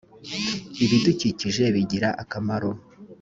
[0.83, 2.71] ibidukikije bigira akamaro.